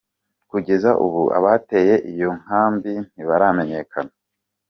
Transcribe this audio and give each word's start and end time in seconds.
Kugeza 0.51 0.89
ubu 1.05 1.21
abateye 1.37 1.95
iyo 2.11 2.29
nkambi 2.41 2.93
ntibaramenyekana. 3.11 4.11